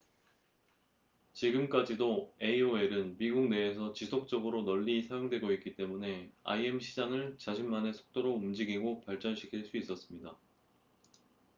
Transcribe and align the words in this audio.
지금까지도 1.33 2.33
aol은 2.41 3.19
미국 3.19 3.49
내에서 3.49 3.93
지속적으로 3.93 4.63
널리 4.63 5.03
사용되고 5.03 5.51
있기 5.51 5.75
때문에 5.75 6.31
im 6.65 6.79
시장을 6.79 7.37
자신만의 7.37 7.93
속도로 7.93 8.33
움직이고 8.33 9.01
발전시킬 9.01 9.63
수 9.65 9.77
있었습니다 9.77 10.35